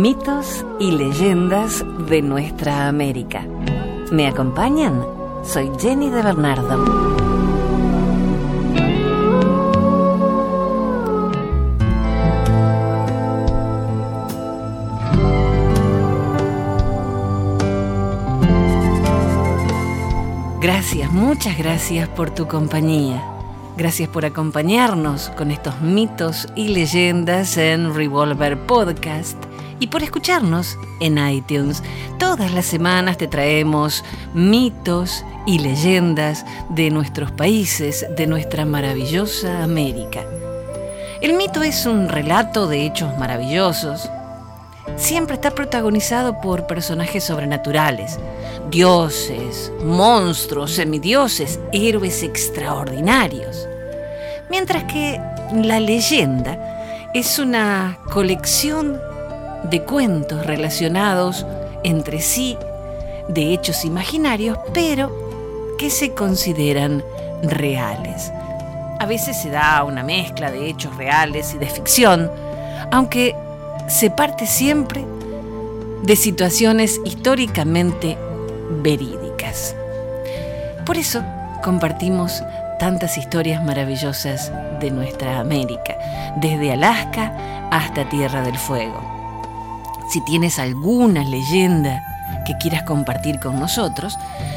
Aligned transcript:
Mitos 0.00 0.66
y 0.80 0.90
leyendas 0.90 1.84
de 2.08 2.20
nuestra 2.20 2.88
América. 2.88 3.46
¿Me 4.10 4.26
acompañan? 4.26 5.04
Soy 5.44 5.70
Jenny 5.78 6.10
de 6.10 6.20
Bernardo. 6.20 6.84
Gracias, 20.60 21.12
muchas 21.12 21.56
gracias 21.56 22.08
por 22.08 22.30
tu 22.30 22.48
compañía. 22.48 23.22
Gracias 23.76 24.08
por 24.08 24.24
acompañarnos 24.24 25.30
con 25.30 25.52
estos 25.52 25.80
mitos 25.80 26.48
y 26.56 26.68
leyendas 26.68 27.56
en 27.56 27.94
Revolver 27.94 28.58
Podcast 28.58 29.36
y 29.80 29.88
por 29.88 30.02
escucharnos 30.02 30.78
en 31.00 31.18
iTunes. 31.18 31.82
Todas 32.18 32.52
las 32.52 32.66
semanas 32.66 33.18
te 33.18 33.28
traemos 33.28 34.04
mitos 34.34 35.24
y 35.46 35.58
leyendas 35.58 36.44
de 36.70 36.90
nuestros 36.90 37.30
países, 37.32 38.06
de 38.16 38.26
nuestra 38.26 38.64
maravillosa 38.64 39.62
América. 39.62 40.22
El 41.20 41.34
mito 41.34 41.62
es 41.62 41.86
un 41.86 42.08
relato 42.08 42.66
de 42.66 42.84
hechos 42.84 43.16
maravillosos. 43.18 44.10
Siempre 44.96 45.36
está 45.36 45.52
protagonizado 45.52 46.40
por 46.40 46.66
personajes 46.66 47.24
sobrenaturales, 47.24 48.18
dioses, 48.70 49.72
monstruos, 49.82 50.72
semidioses, 50.72 51.58
héroes 51.72 52.22
extraordinarios. 52.22 53.66
Mientras 54.50 54.84
que 54.84 55.18
la 55.54 55.80
leyenda 55.80 57.10
es 57.14 57.38
una 57.38 57.98
colección 58.12 59.00
de 59.70 59.82
cuentos 59.82 60.46
relacionados 60.46 61.46
entre 61.82 62.20
sí, 62.20 62.56
de 63.28 63.52
hechos 63.52 63.84
imaginarios, 63.84 64.58
pero 64.72 65.76
que 65.78 65.90
se 65.90 66.12
consideran 66.12 67.02
reales. 67.42 68.32
A 68.98 69.06
veces 69.06 69.36
se 69.36 69.50
da 69.50 69.82
una 69.84 70.02
mezcla 70.02 70.50
de 70.50 70.68
hechos 70.68 70.96
reales 70.96 71.54
y 71.54 71.58
de 71.58 71.66
ficción, 71.66 72.30
aunque 72.90 73.34
se 73.88 74.10
parte 74.10 74.46
siempre 74.46 75.04
de 76.02 76.16
situaciones 76.16 77.00
históricamente 77.04 78.16
verídicas. 78.82 79.74
Por 80.86 80.96
eso 80.96 81.22
compartimos 81.62 82.42
tantas 82.78 83.16
historias 83.16 83.64
maravillosas 83.64 84.52
de 84.80 84.90
nuestra 84.90 85.38
América, 85.38 85.96
desde 86.36 86.72
Alaska 86.72 87.68
hasta 87.70 88.08
Tierra 88.08 88.42
del 88.42 88.58
Fuego. 88.58 89.13
Si 90.10 90.20
tienes 90.24 90.58
alguna 90.58 91.24
leyenda 91.24 92.02
que 92.46 92.56
quieras 92.58 92.82
compartir 92.82 93.40
con 93.40 93.58
nosotros, 93.58 94.16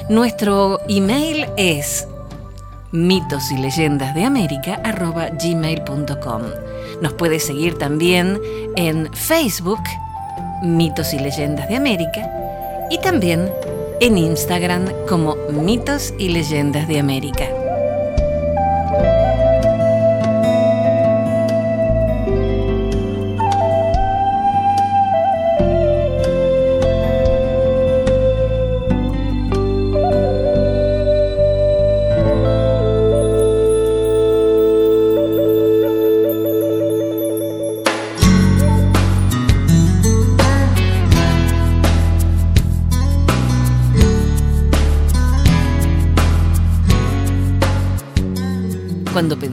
nuestro 0.09 0.79
email 0.87 1.47
es 1.57 2.07
mitos 2.91 3.51
y 3.51 3.57
leyendas 3.57 4.15
de 4.15 4.21
gmail.com. 5.41 6.41
Nos 7.01 7.13
puedes 7.13 7.45
seguir 7.45 7.77
también 7.77 8.39
en 8.75 9.13
Facebook, 9.13 9.81
Mitos 10.63 11.13
y 11.13 11.19
Leyendas 11.19 11.67
de 11.69 11.75
América, 11.75 12.27
y 12.89 12.97
también 12.99 13.51
en 13.99 14.17
Instagram 14.17 14.85
como 15.07 15.35
Mitos 15.51 16.13
y 16.17 16.29
Leyendas 16.29 16.87
de 16.87 16.99
América. 16.99 17.56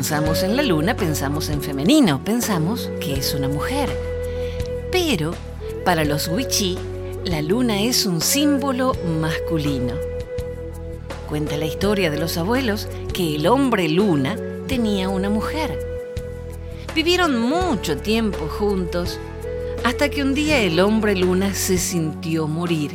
Pensamos 0.04 0.42
en 0.42 0.54
la 0.54 0.62
luna, 0.62 0.94
pensamos 0.94 1.48
en 1.48 1.62
femenino, 1.62 2.22
pensamos 2.22 2.90
que 3.00 3.14
es 3.14 3.32
una 3.32 3.48
mujer. 3.48 3.88
Pero 4.92 5.32
para 5.82 6.04
los 6.04 6.28
wichí, 6.28 6.76
la 7.24 7.40
luna 7.40 7.80
es 7.80 8.04
un 8.04 8.20
símbolo 8.20 8.92
masculino. 9.18 9.94
Cuenta 11.26 11.56
la 11.56 11.64
historia 11.64 12.10
de 12.10 12.18
los 12.18 12.36
abuelos 12.36 12.86
que 13.14 13.36
el 13.36 13.46
hombre 13.46 13.88
luna 13.88 14.36
tenía 14.68 15.08
una 15.08 15.30
mujer. 15.30 15.78
Vivieron 16.94 17.40
mucho 17.40 17.96
tiempo 17.96 18.46
juntos 18.46 19.18
hasta 19.84 20.10
que 20.10 20.22
un 20.22 20.34
día 20.34 20.58
el 20.60 20.80
hombre 20.80 21.16
luna 21.16 21.54
se 21.54 21.78
sintió 21.78 22.46
morir. 22.46 22.90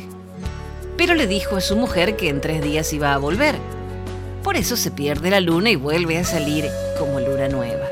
Pero 0.96 1.14
le 1.14 1.26
dijo 1.26 1.56
a 1.56 1.60
su 1.60 1.74
mujer 1.74 2.16
que 2.16 2.28
en 2.28 2.40
tres 2.40 2.62
días 2.62 2.92
iba 2.92 3.12
a 3.12 3.18
volver 3.18 3.56
por 4.42 4.56
eso 4.56 4.76
se 4.76 4.90
pierde 4.90 5.30
la 5.30 5.40
luna 5.40 5.70
y 5.70 5.76
vuelve 5.76 6.18
a 6.18 6.24
salir 6.24 6.68
como 7.00 7.18
luna 7.18 7.48
nueva. 7.48 7.88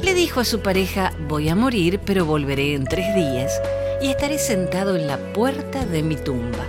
Le 0.00 0.14
dijo 0.14 0.38
a 0.38 0.44
su 0.44 0.60
pareja, 0.60 1.12
voy 1.26 1.48
a 1.48 1.56
morir, 1.56 1.98
pero 2.06 2.24
volveré 2.24 2.74
en 2.74 2.84
tres 2.84 3.12
días 3.16 3.60
y 4.00 4.10
estaré 4.10 4.38
sentado 4.38 4.94
en 4.94 5.08
la 5.08 5.18
puerta 5.32 5.84
de 5.84 6.04
mi 6.04 6.14
tumba. 6.14 6.64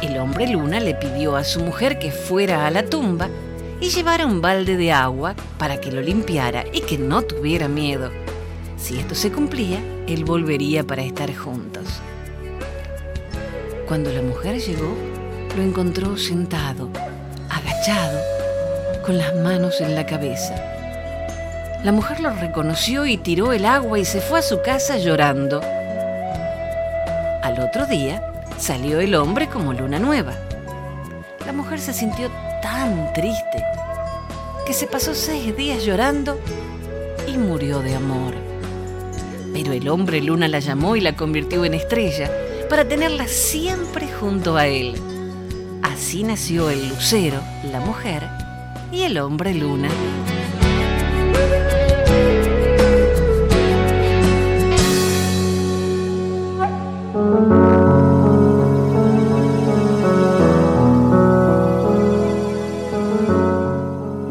El 0.00 0.16
hombre 0.16 0.48
luna 0.48 0.80
le 0.80 0.94
pidió 0.94 1.36
a 1.36 1.44
su 1.44 1.60
mujer 1.60 1.98
que 1.98 2.10
fuera 2.10 2.66
a 2.66 2.70
la 2.70 2.86
tumba 2.86 3.28
y 3.78 3.90
llevara 3.90 4.24
un 4.24 4.40
balde 4.40 4.78
de 4.78 4.90
agua 4.90 5.34
para 5.58 5.78
que 5.78 5.92
lo 5.92 6.00
limpiara 6.00 6.64
y 6.72 6.80
que 6.80 6.96
no 6.96 7.20
tuviera 7.20 7.68
miedo. 7.68 8.10
Si 8.78 8.98
esto 8.98 9.14
se 9.14 9.30
cumplía, 9.30 9.80
él 10.08 10.24
volvería 10.24 10.82
para 10.82 11.02
estar 11.02 11.32
juntos. 11.36 11.84
Cuando 13.86 14.10
la 14.10 14.22
mujer 14.22 14.58
llegó, 14.58 14.96
lo 15.54 15.62
encontró 15.62 16.16
sentado, 16.16 16.88
agachado, 17.50 18.18
con 19.02 19.18
las 19.18 19.34
manos 19.34 19.80
en 19.80 19.94
la 19.94 20.06
cabeza. 20.06 20.54
La 21.82 21.90
mujer 21.90 22.20
lo 22.20 22.30
reconoció 22.30 23.06
y 23.06 23.16
tiró 23.16 23.52
el 23.52 23.66
agua 23.66 23.98
y 23.98 24.04
se 24.04 24.20
fue 24.20 24.38
a 24.38 24.42
su 24.42 24.62
casa 24.62 24.98
llorando. 24.98 25.60
Al 27.42 27.58
otro 27.58 27.86
día 27.86 28.22
salió 28.56 29.00
el 29.00 29.16
hombre 29.16 29.48
como 29.48 29.72
luna 29.72 29.98
nueva. 29.98 30.34
La 31.44 31.52
mujer 31.52 31.80
se 31.80 31.92
sintió 31.92 32.30
tan 32.62 33.12
triste 33.12 33.64
que 34.64 34.72
se 34.72 34.86
pasó 34.86 35.12
seis 35.12 35.56
días 35.56 35.84
llorando 35.84 36.38
y 37.26 37.36
murió 37.36 37.80
de 37.80 37.96
amor. 37.96 38.34
Pero 39.52 39.72
el 39.72 39.88
hombre 39.88 40.20
luna 40.20 40.46
la 40.46 40.60
llamó 40.60 40.94
y 40.94 41.00
la 41.00 41.16
convirtió 41.16 41.64
en 41.64 41.74
estrella 41.74 42.30
para 42.70 42.86
tenerla 42.86 43.26
siempre 43.26 44.06
junto 44.08 44.56
a 44.56 44.68
él. 44.68 44.94
Así 45.82 46.22
nació 46.22 46.70
el 46.70 46.88
lucero, 46.88 47.40
la 47.70 47.80
mujer 47.80 48.22
y 48.92 49.02
el 49.02 49.18
hombre 49.18 49.54
luna. 49.54 49.88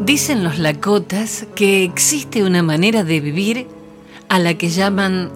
Dicen 0.04 0.44
los 0.44 0.58
lakotas 0.58 1.46
que 1.54 1.84
existe 1.84 2.44
una 2.44 2.62
manera 2.62 3.02
de 3.02 3.20
vivir 3.20 3.66
a 4.28 4.38
la 4.38 4.54
que 4.54 4.68
llaman 4.68 5.30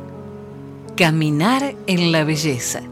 caminar 0.97 1.75
en 1.87 2.13
la 2.13 2.25
belleza. 2.25 2.83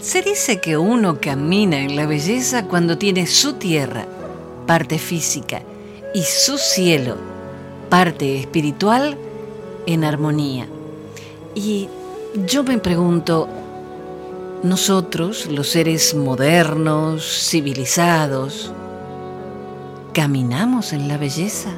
Se 0.00 0.22
dice 0.22 0.60
que 0.60 0.76
uno 0.76 1.20
camina 1.20 1.78
en 1.78 1.96
la 1.96 2.06
belleza 2.06 2.66
cuando 2.66 2.98
tiene 2.98 3.26
su 3.26 3.54
tierra, 3.54 4.06
parte 4.66 4.98
física, 4.98 5.62
y 6.14 6.22
su 6.22 6.58
cielo, 6.58 7.16
parte 7.88 8.38
espiritual, 8.38 9.16
en 9.86 10.04
armonía. 10.04 10.66
Y 11.54 11.88
yo 12.46 12.64
me 12.64 12.78
pregunto, 12.78 13.48
nosotros, 14.62 15.46
los 15.46 15.68
seres 15.68 16.14
modernos, 16.14 17.24
civilizados, 17.48 18.72
¿caminamos 20.12 20.92
en 20.92 21.08
la 21.08 21.18
belleza? 21.18 21.70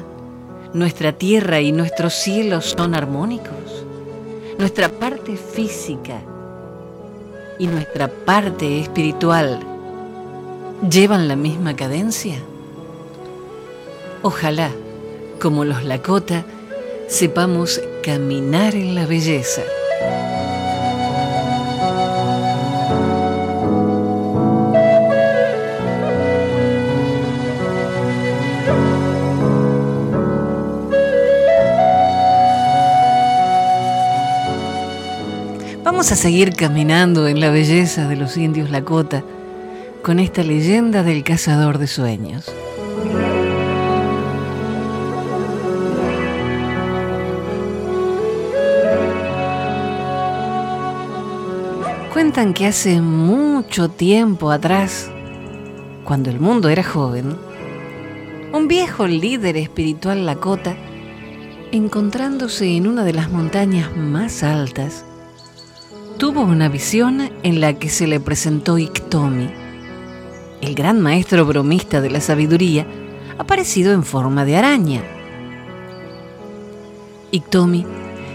¿Nuestra 0.73 1.13
tierra 1.13 1.61
y 1.61 1.71
nuestros 1.71 2.13
cielos 2.13 2.75
son 2.77 2.95
armónicos? 2.95 3.85
¿Nuestra 4.57 4.89
parte 4.89 5.35
física 5.37 6.21
y 7.57 7.67
nuestra 7.67 8.07
parte 8.07 8.79
espiritual 8.81 9.59
llevan 10.89 11.27
la 11.27 11.35
misma 11.35 11.75
cadencia? 11.75 12.39
Ojalá, 14.21 14.71
como 15.39 15.63
los 15.63 15.85
Lakota, 15.85 16.43
sepamos 17.07 17.81
caminar 18.03 18.75
en 18.75 18.93
la 18.93 19.05
belleza. 19.05 19.61
Vamos 35.85 36.11
a 36.11 36.15
seguir 36.17 36.55
caminando 36.55 37.29
en 37.29 37.39
la 37.39 37.51
belleza 37.51 38.07
de 38.09 38.17
los 38.17 38.35
indios 38.35 38.69
Lakota 38.69 39.23
con 40.01 40.19
esta 40.19 40.43
leyenda 40.43 41.03
del 41.03 41.23
cazador 41.23 41.77
de 41.77 41.87
sueños. 41.87 42.51
Cuentan 52.29 52.53
que 52.53 52.67
hace 52.67 53.01
mucho 53.01 53.89
tiempo 53.89 54.51
atrás, 54.51 55.09
cuando 56.03 56.29
el 56.29 56.39
mundo 56.39 56.69
era 56.69 56.83
joven, 56.83 57.35
un 58.53 58.67
viejo 58.67 59.07
líder 59.07 59.57
espiritual 59.57 60.27
Lakota, 60.27 60.77
encontrándose 61.71 62.67
en 62.77 62.85
una 62.85 63.03
de 63.03 63.13
las 63.13 63.31
montañas 63.31 63.97
más 63.97 64.43
altas, 64.43 65.05
tuvo 66.19 66.41
una 66.41 66.69
visión 66.69 67.31
en 67.41 67.61
la 67.61 67.73
que 67.73 67.89
se 67.89 68.05
le 68.05 68.19
presentó 68.19 68.77
Iktomi, 68.77 69.49
el 70.61 70.75
gran 70.75 71.01
maestro 71.01 71.47
bromista 71.47 71.99
de 71.99 72.11
la 72.11 72.21
sabiduría, 72.21 72.85
aparecido 73.39 73.91
en 73.91 74.03
forma 74.03 74.45
de 74.45 74.55
araña. 74.55 75.01
Iktomi 77.31 77.87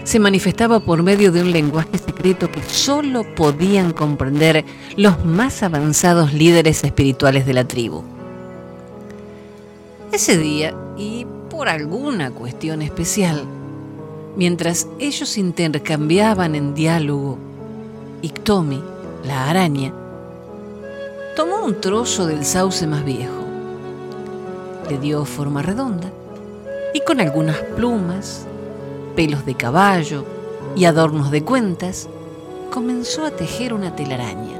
se 0.05 0.19
manifestaba 0.19 0.79
por 0.79 1.01
medio 1.01 1.31
de 1.31 1.41
un 1.41 1.51
lenguaje 1.51 1.97
secreto 1.97 2.49
que 2.51 2.61
solo 2.61 3.25
podían 3.35 3.91
comprender 3.91 4.63
los 4.95 5.25
más 5.25 5.63
avanzados 5.63 6.31
líderes 6.31 6.83
espirituales 6.83 7.45
de 7.47 7.53
la 7.53 7.67
tribu. 7.67 8.03
Ese 10.11 10.37
día, 10.37 10.75
y 10.95 11.25
por 11.49 11.67
alguna 11.67 12.29
cuestión 12.29 12.83
especial, 12.83 13.45
mientras 14.35 14.87
ellos 14.99 15.37
intercambiaban 15.39 16.53
en 16.53 16.75
diálogo 16.75 17.39
Iktomi, 18.21 18.83
la 19.25 19.49
araña, 19.49 19.91
tomó 21.35 21.65
un 21.65 21.81
trozo 21.81 22.27
del 22.27 22.45
sauce 22.45 22.85
más 22.85 23.03
viejo, 23.03 23.43
le 24.87 24.99
dio 24.99 25.25
forma 25.25 25.63
redonda 25.63 26.11
y 26.93 27.01
con 27.01 27.19
algunas 27.19 27.57
plumas, 27.75 28.45
pelos 29.15 29.45
de 29.45 29.55
caballo 29.55 30.25
y 30.75 30.85
adornos 30.85 31.31
de 31.31 31.43
cuentas, 31.43 32.09
comenzó 32.71 33.25
a 33.25 33.31
tejer 33.31 33.73
una 33.73 33.95
telaraña. 33.95 34.59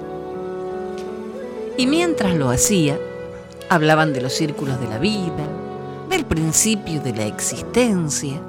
Y 1.77 1.87
mientras 1.87 2.35
lo 2.35 2.49
hacía, 2.49 2.97
hablaban 3.69 4.13
de 4.13 4.21
los 4.21 4.33
círculos 4.33 4.79
de 4.79 4.87
la 4.87 4.97
vida, 4.97 5.47
del 6.09 6.25
principio 6.25 7.01
de 7.01 7.13
la 7.13 7.25
existencia, 7.25 8.39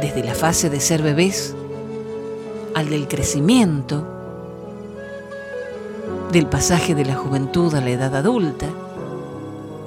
desde 0.00 0.22
la 0.22 0.34
fase 0.34 0.70
de 0.70 0.80
ser 0.80 1.02
bebés 1.02 1.54
al 2.74 2.88
del 2.88 3.08
crecimiento, 3.08 4.06
del 6.30 6.46
pasaje 6.46 6.94
de 6.94 7.04
la 7.04 7.14
juventud 7.14 7.74
a 7.74 7.80
la 7.80 7.90
edad 7.90 8.14
adulta 8.14 8.66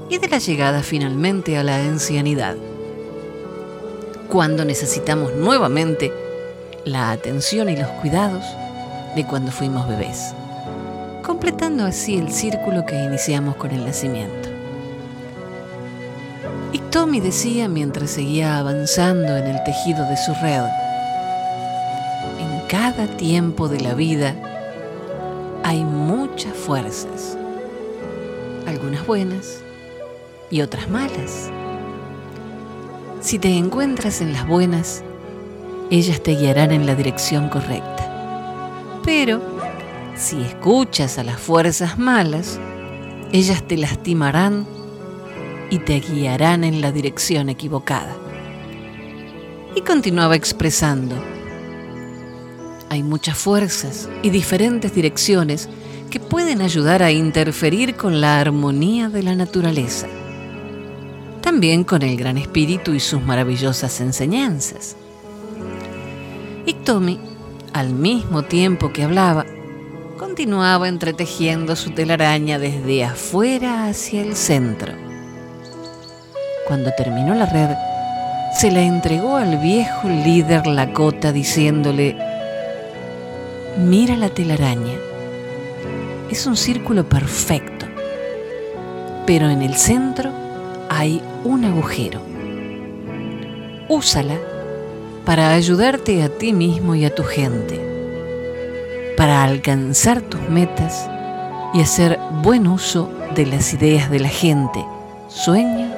y 0.09 0.17
de 0.17 0.27
la 0.27 0.39
llegada 0.39 0.83
finalmente 0.83 1.57
a 1.57 1.63
la 1.63 1.77
ancianidad, 1.77 2.57
cuando 4.31 4.63
necesitamos 4.63 5.33
nuevamente 5.33 6.13
la 6.85 7.11
atención 7.11 7.67
y 7.67 7.75
los 7.75 7.89
cuidados 7.99 8.45
de 9.13 9.27
cuando 9.27 9.51
fuimos 9.51 9.89
bebés, 9.89 10.33
completando 11.21 11.83
así 11.83 12.17
el 12.17 12.31
círculo 12.31 12.85
que 12.85 12.95
iniciamos 12.95 13.57
con 13.57 13.71
el 13.71 13.85
nacimiento. 13.85 14.49
Y 16.71 16.79
Tommy 16.79 17.19
decía 17.19 17.67
mientras 17.67 18.11
seguía 18.11 18.57
avanzando 18.57 19.35
en 19.35 19.47
el 19.47 19.61
tejido 19.65 20.07
de 20.07 20.15
su 20.15 20.33
red, 20.41 20.63
cada 22.69 23.05
tiempo 23.17 23.67
de 23.67 23.81
la 23.81 23.93
vida 23.95 24.33
hay 25.61 25.83
muchas 25.83 26.55
fuerzas, 26.55 27.37
algunas 28.65 29.05
buenas 29.05 29.61
y 30.49 30.61
otras 30.61 30.89
malas. 30.89 31.51
Si 33.21 33.37
te 33.37 33.55
encuentras 33.55 34.19
en 34.21 34.33
las 34.33 34.47
buenas, 34.47 35.03
ellas 35.91 36.23
te 36.23 36.35
guiarán 36.35 36.71
en 36.71 36.87
la 36.87 36.95
dirección 36.95 37.49
correcta. 37.49 38.99
Pero 39.05 39.39
si 40.15 40.41
escuchas 40.41 41.19
a 41.19 41.23
las 41.23 41.39
fuerzas 41.39 41.99
malas, 41.99 42.59
ellas 43.31 43.61
te 43.67 43.77
lastimarán 43.77 44.65
y 45.69 45.77
te 45.77 45.99
guiarán 45.99 46.63
en 46.63 46.81
la 46.81 46.91
dirección 46.91 47.49
equivocada. 47.49 48.15
Y 49.75 49.81
continuaba 49.81 50.35
expresando, 50.35 51.15
hay 52.89 53.03
muchas 53.03 53.37
fuerzas 53.37 54.09
y 54.23 54.31
diferentes 54.31 54.95
direcciones 54.95 55.69
que 56.09 56.19
pueden 56.19 56.61
ayudar 56.61 57.03
a 57.03 57.11
interferir 57.11 57.95
con 57.95 58.19
la 58.19 58.39
armonía 58.39 59.09
de 59.09 59.21
la 59.21 59.35
naturaleza. 59.35 60.07
También 61.51 61.83
con 61.83 62.01
el 62.01 62.15
Gran 62.15 62.37
Espíritu 62.37 62.93
y 62.93 63.01
sus 63.01 63.21
maravillosas 63.21 63.99
enseñanzas. 63.99 64.95
Iktomi, 66.65 67.19
al 67.73 67.89
mismo 67.89 68.43
tiempo 68.43 68.93
que 68.93 69.03
hablaba, 69.03 69.45
continuaba 70.17 70.87
entretejiendo 70.87 71.75
su 71.75 71.91
telaraña 71.91 72.57
desde 72.57 73.03
afuera 73.03 73.89
hacia 73.89 74.21
el 74.21 74.37
centro. 74.37 74.93
Cuando 76.69 76.89
terminó 76.93 77.35
la 77.35 77.47
red, 77.47 77.75
se 78.57 78.71
la 78.71 78.83
entregó 78.83 79.35
al 79.35 79.57
viejo 79.57 80.07
líder 80.07 80.67
Lakota 80.67 81.33
diciéndole 81.33 82.15
Mira 83.77 84.15
la 84.15 84.29
telaraña. 84.29 84.95
Es 86.29 86.45
un 86.45 86.55
círculo 86.55 87.09
perfecto, 87.09 87.87
pero 89.25 89.49
en 89.49 89.61
el 89.61 89.75
centro 89.75 90.40
hay 91.01 91.19
un 91.43 91.65
agujero. 91.65 92.21
Úsala 93.89 94.37
para 95.25 95.51
ayudarte 95.51 96.21
a 96.21 96.29
ti 96.29 96.53
mismo 96.53 96.93
y 96.93 97.05
a 97.05 97.15
tu 97.15 97.23
gente, 97.23 97.79
para 99.17 99.43
alcanzar 99.43 100.21
tus 100.21 100.39
metas 100.47 101.09
y 101.73 101.81
hacer 101.81 102.19
buen 102.43 102.67
uso 102.67 103.11
de 103.33 103.47
las 103.47 103.73
ideas 103.73 104.11
de 104.11 104.19
la 104.19 104.29
gente, 104.29 104.85
sueños 105.27 105.91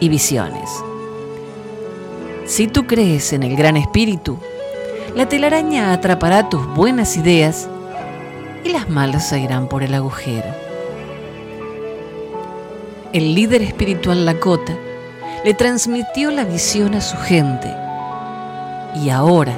y 0.00 0.08
visiones. 0.08 0.70
Si 2.46 2.66
tú 2.66 2.86
crees 2.86 3.34
en 3.34 3.42
el 3.42 3.56
gran 3.56 3.76
espíritu, 3.76 4.38
la 5.14 5.28
telaraña 5.28 5.92
atrapará 5.92 6.48
tus 6.48 6.66
buenas 6.74 7.18
ideas 7.18 7.68
y 8.64 8.70
las 8.70 8.88
malas 8.88 9.28
se 9.28 9.46
por 9.68 9.82
el 9.82 9.92
agujero. 9.92 10.63
El 13.14 13.36
líder 13.36 13.62
espiritual 13.62 14.26
Lakota 14.26 14.76
le 15.44 15.54
transmitió 15.54 16.32
la 16.32 16.42
visión 16.42 16.96
a 16.96 17.00
su 17.00 17.16
gente 17.16 17.72
y 19.00 19.08
ahora 19.10 19.54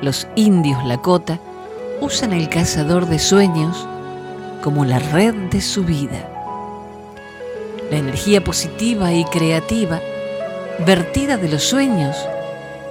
los 0.00 0.26
indios 0.34 0.84
Lakota 0.84 1.38
usan 2.00 2.32
el 2.32 2.48
cazador 2.48 3.06
de 3.06 3.20
sueños 3.20 3.86
como 4.64 4.84
la 4.84 4.98
red 4.98 5.32
de 5.32 5.60
su 5.60 5.84
vida. 5.84 6.28
La 7.88 7.98
energía 7.98 8.42
positiva 8.42 9.12
y 9.12 9.24
creativa 9.26 10.00
vertida 10.84 11.36
de 11.36 11.50
los 11.50 11.62
sueños 11.62 12.16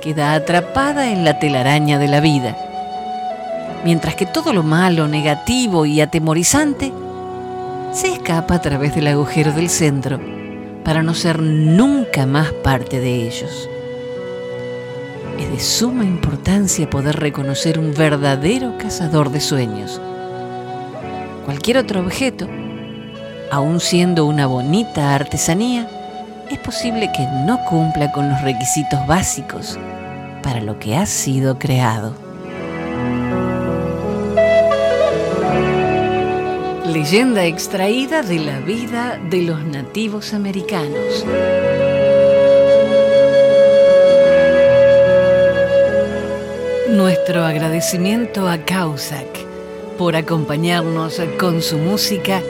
queda 0.02 0.36
atrapada 0.36 1.12
en 1.12 1.26
la 1.26 1.38
telaraña 1.38 2.00
de 2.00 2.08
la 2.08 2.22
vida, 2.22 2.56
mientras 3.84 4.16
que 4.16 4.26
todo 4.26 4.54
lo 4.54 4.64
malo, 4.64 5.10
negativo 5.10 5.86
y 5.86 6.00
atemorizante 6.00 6.94
se 7.92 8.14
escapa 8.14 8.56
a 8.56 8.62
través 8.62 8.96
del 8.96 9.08
agujero 9.08 9.52
del 9.52 9.70
centro 9.70 10.20
para 10.84 11.04
no 11.04 11.14
ser 11.14 11.42
nunca 11.42 12.26
más 12.26 12.52
parte 12.52 13.00
de 13.00 13.28
ellos. 13.28 13.70
es 15.38 15.52
de 15.52 15.60
suma 15.60 16.04
importancia 16.04 16.90
poder 16.90 17.20
reconocer 17.20 17.80
un 17.80 17.94
verdadero 17.94 18.78
cazador 18.78 19.32
de 19.32 19.42
sueños. 19.42 20.00
Cualquier 21.46 21.78
otro 21.78 22.02
objeto, 22.02 22.48
aun 23.50 23.80
siendo 23.80 24.26
una 24.26 24.46
bonita 24.46 25.16
artesanía, 25.16 25.90
es 26.50 26.60
posible 26.60 27.12
que 27.16 27.26
no 27.46 27.60
cumpla 27.66 28.12
con 28.12 28.30
los 28.30 28.42
requisitos 28.42 29.00
básicos 29.08 29.80
para 30.44 30.62
lo 30.62 30.80
que 30.80 30.96
ha 30.96 31.06
sido 31.06 31.58
creado. 31.58 32.14
Leyenda 36.92 37.46
extraída 37.46 38.22
de 38.22 38.40
la 38.40 38.60
vida 38.60 39.18
de 39.30 39.44
los 39.44 39.64
nativos 39.64 40.34
americanos. 40.34 41.26
Nuestro 46.90 47.46
agradecimiento 47.46 48.50
a 48.50 48.58
Causac 48.66 49.26
por 49.98 50.18
acompañarnos 50.18 51.22
con 51.40 51.62
su 51.62 51.78
música 51.78 52.42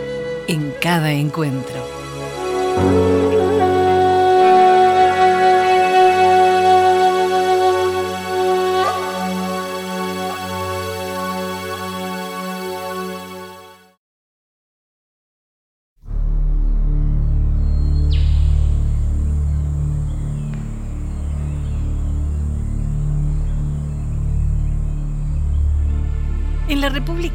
en 0.47 0.73
cada 0.81 1.11
encuentro. 1.11 3.10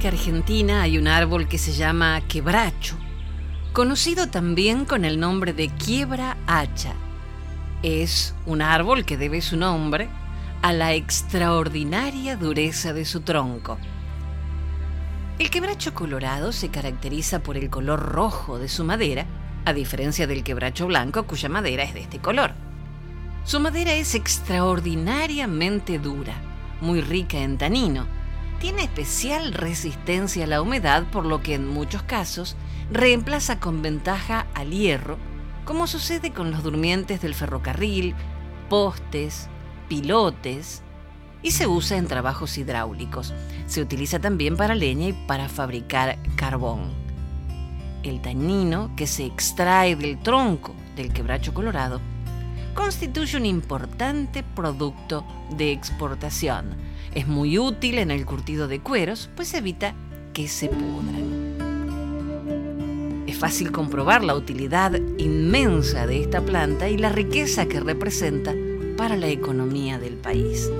Argentina 0.09 0.83
hay 0.83 0.99
un 0.99 1.09
árbol 1.09 1.49
que 1.49 1.59
se 1.59 1.73
llama 1.73 2.21
quebracho, 2.29 2.97
conocido 3.73 4.29
también 4.29 4.85
con 4.85 5.05
el 5.05 5.19
nombre 5.21 5.53
de 5.53 5.69
quiebra 5.69 6.37
hacha. 6.47 6.95
Es 7.83 8.35
un 8.47 8.63
árbol 8.63 9.05
que 9.05 9.17
debe 9.17 9.41
su 9.41 9.57
nombre 9.57 10.09
a 10.63 10.73
la 10.73 10.95
extraordinaria 10.95 12.37
dureza 12.37 12.93
de 12.93 13.05
su 13.05 13.21
tronco. 13.21 13.79
El 15.39 15.51
quebracho 15.51 15.93
colorado 15.93 16.53
se 16.53 16.71
caracteriza 16.71 17.41
por 17.41 17.57
el 17.57 17.69
color 17.69 18.01
rojo 18.01 18.59
de 18.59 18.69
su 18.69 18.85
madera, 18.85 19.27
a 19.65 19.73
diferencia 19.73 20.27
del 20.27 20.45
quebracho 20.45 20.87
blanco 20.87 21.25
cuya 21.27 21.49
madera 21.49 21.83
es 21.83 21.95
de 21.95 22.01
este 22.01 22.19
color. 22.19 22.53
Su 23.45 23.61
madera 23.61 23.93
es 23.93 24.15
extraordinariamente 24.15 25.99
dura, 25.99 26.35
muy 26.81 27.01
rica 27.01 27.39
en 27.39 27.59
tanino, 27.59 28.07
tiene 28.61 28.85
especial 28.85 29.53
resistencia 29.53 30.45
a 30.45 30.47
la 30.47 30.63
humedad, 30.63 31.05
por 31.11 31.27
lo 31.27 31.43
que 31.43 31.55
en 31.55 31.69
muchos 31.69 32.03
casos 32.03 32.57
reemplaza 32.91 33.61
con 33.61 33.83
ventaja 33.83 34.47
al 34.55 34.71
hierro, 34.71 35.19
como 35.65 35.87
sucede 35.87 36.33
con 36.33 36.51
los 36.51 36.63
durmientes 36.63 37.21
del 37.21 37.35
ferrocarril, 37.35 38.15
postes, 38.69 39.49
pilotes, 39.89 40.83
y 41.43 41.53
se 41.53 41.67
usa 41.67 41.97
en 41.97 42.09
trabajos 42.09 42.59
hidráulicos. 42.59 43.35
Se 43.67 43.81
utiliza 43.81 44.19
también 44.19 44.57
para 44.57 44.75
leña 44.75 45.09
y 45.09 45.13
para 45.13 45.49
fabricar 45.49 46.19
carbón. 46.35 46.91
El 48.03 48.21
tanino 48.21 48.91
que 48.97 49.07
se 49.07 49.27
extrae 49.27 49.97
del 49.97 50.19
tronco 50.19 50.75
del 50.97 51.13
quebracho 51.13 51.53
colorado 51.53 52.01
constituye 52.75 53.37
un 53.37 53.47
importante 53.47 54.43
producto 54.43 55.25
de 55.57 55.73
exportación. 55.73 56.86
Es 57.17 57.27
muy 57.27 57.59
útil 57.59 57.97
en 57.97 58.11
el 58.11 58.27
curtido 58.27 58.69
de 58.69 58.81
cueros, 58.81 59.31
pues 59.35 59.55
evita 59.55 59.95
que 60.35 60.49
se 60.49 60.69
pudran. 60.69 61.57
Es 63.27 63.39
fácil 63.39 63.73
comprobar 63.73 64.23
la 64.23 64.35
utilidad 64.35 64.93
inmensa 65.17 66.07
de 66.07 66.21
esta 66.21 66.43
planta 66.43 66.91
y 66.91 66.99
la 66.99 67.09
riqueza 67.09 67.65
que 67.65 67.81
representa 67.81 68.55
para 68.99 69.17
la 69.17 69.29
economía 69.29 69.99
del 69.99 70.17
país. 70.17 70.71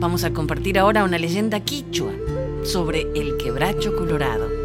Vamos 0.00 0.24
a 0.24 0.32
compartir 0.32 0.78
ahora 0.78 1.04
una 1.04 1.18
leyenda 1.18 1.60
quichua 1.60 2.12
sobre 2.64 3.02
el 3.14 3.36
quebracho 3.36 3.94
colorado. 3.94 4.61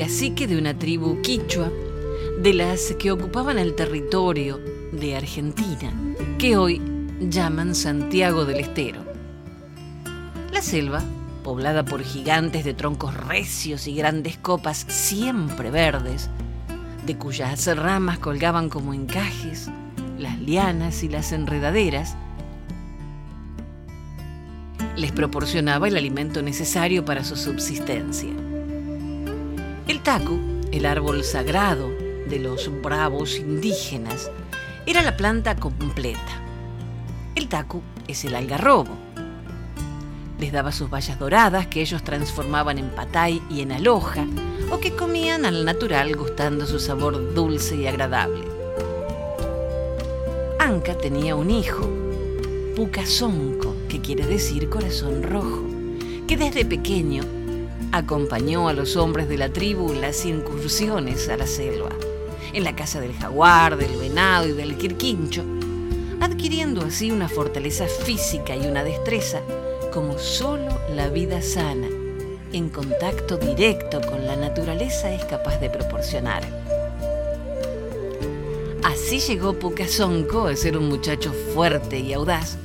Cacique 0.00 0.46
de 0.46 0.56
una 0.56 0.78
tribu 0.78 1.20
quichua 1.20 1.70
de 2.40 2.54
las 2.54 2.94
que 2.98 3.12
ocupaban 3.12 3.58
el 3.58 3.74
territorio 3.74 4.58
de 4.92 5.14
Argentina, 5.14 5.92
que 6.38 6.56
hoy 6.56 6.80
llaman 7.20 7.74
Santiago 7.74 8.46
del 8.46 8.60
Estero. 8.60 9.04
La 10.54 10.62
selva, 10.62 11.02
poblada 11.44 11.84
por 11.84 12.02
gigantes 12.02 12.64
de 12.64 12.72
troncos 12.72 13.14
recios 13.14 13.86
y 13.86 13.94
grandes 13.94 14.38
copas 14.38 14.86
siempre 14.88 15.70
verdes, 15.70 16.30
de 17.04 17.18
cuyas 17.18 17.66
ramas 17.76 18.18
colgaban 18.18 18.70
como 18.70 18.94
encajes 18.94 19.68
las 20.18 20.40
lianas 20.40 21.02
y 21.02 21.10
las 21.10 21.30
enredaderas, 21.32 22.16
les 24.96 25.12
proporcionaba 25.12 25.88
el 25.88 25.98
alimento 25.98 26.40
necesario 26.40 27.04
para 27.04 27.22
su 27.22 27.36
subsistencia. 27.36 28.39
El 29.90 30.02
tacu, 30.02 30.38
el 30.70 30.86
árbol 30.86 31.24
sagrado 31.24 31.90
de 32.28 32.38
los 32.38 32.70
bravos 32.80 33.36
indígenas, 33.36 34.30
era 34.86 35.02
la 35.02 35.16
planta 35.16 35.56
completa. 35.56 36.40
El 37.34 37.48
tacu 37.48 37.82
es 38.06 38.24
el 38.24 38.36
algarrobo. 38.36 38.96
Les 40.38 40.52
daba 40.52 40.70
sus 40.70 40.90
bayas 40.90 41.18
doradas 41.18 41.66
que 41.66 41.80
ellos 41.80 42.04
transformaban 42.04 42.78
en 42.78 42.90
patay 42.90 43.42
y 43.50 43.62
en 43.62 43.72
aloja, 43.72 44.26
o 44.70 44.78
que 44.78 44.94
comían 44.94 45.44
al 45.44 45.64
natural 45.64 46.14
gustando 46.14 46.66
su 46.66 46.78
sabor 46.78 47.34
dulce 47.34 47.74
y 47.74 47.88
agradable. 47.88 48.44
Anca 50.60 50.96
tenía 50.98 51.34
un 51.34 51.50
hijo, 51.50 51.90
Pucasonco, 52.76 53.74
que 53.88 54.00
quiere 54.00 54.24
decir 54.24 54.70
corazón 54.70 55.24
rojo, 55.24 55.64
que 56.28 56.36
desde 56.36 56.64
pequeño 56.64 57.39
acompañó 57.92 58.68
a 58.68 58.72
los 58.72 58.96
hombres 58.96 59.28
de 59.28 59.38
la 59.38 59.52
tribu 59.52 59.92
en 59.92 60.00
las 60.00 60.24
incursiones 60.24 61.28
a 61.28 61.36
la 61.36 61.46
selva, 61.46 61.90
en 62.52 62.64
la 62.64 62.76
casa 62.76 63.00
del 63.00 63.14
jaguar, 63.14 63.76
del 63.76 63.96
venado 63.96 64.48
y 64.48 64.52
del 64.52 64.76
quirquincho, 64.76 65.42
adquiriendo 66.20 66.82
así 66.82 67.10
una 67.10 67.28
fortaleza 67.28 67.86
física 67.86 68.56
y 68.56 68.66
una 68.66 68.84
destreza 68.84 69.40
como 69.92 70.18
solo 70.18 70.68
la 70.94 71.08
vida 71.08 71.42
sana, 71.42 71.88
en 72.52 72.68
contacto 72.68 73.36
directo 73.36 74.00
con 74.00 74.26
la 74.26 74.36
naturaleza 74.36 75.12
es 75.12 75.24
capaz 75.24 75.58
de 75.58 75.70
proporcionar. 75.70 76.42
Así 78.84 79.18
llegó 79.20 79.54
Pucasonco 79.54 80.46
a 80.46 80.56
ser 80.56 80.76
un 80.76 80.88
muchacho 80.88 81.32
fuerte 81.54 81.98
y 81.98 82.12
audaz, 82.12 82.56